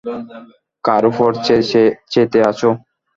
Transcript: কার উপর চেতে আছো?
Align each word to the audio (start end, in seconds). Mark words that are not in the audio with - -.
কার 0.83 1.03
উপর 1.11 1.29
চেতে 2.11 2.39
আছো? 2.49 2.69